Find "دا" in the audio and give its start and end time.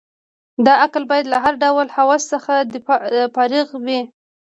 0.65-0.73